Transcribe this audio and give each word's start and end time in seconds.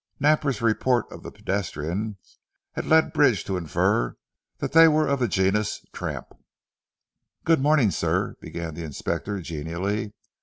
Napper's 0.19 0.63
report 0.63 1.05
of 1.11 1.21
the 1.21 1.31
pedestrians 1.31 2.39
had 2.71 2.87
led 2.87 3.13
Bridge 3.13 3.43
to 3.43 3.55
infer 3.55 4.15
that 4.57 4.71
they 4.71 4.87
were 4.87 5.05
of 5.05 5.19
the 5.19 5.27
genus 5.27 5.85
"tramp." 5.93 6.25
"Good 7.43 7.61
morning 7.61 7.91
sir," 7.91 8.35
began 8.41 8.73
the 8.73 8.83
Inspector 8.83 9.39
genially. 9.43 10.13